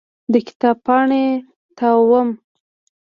د 0.31 0.33
کتاب 0.47 0.77
پاڼې 0.85 1.25
تاووم. 1.77 2.29